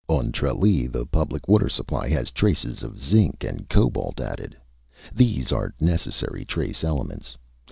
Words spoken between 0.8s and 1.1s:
the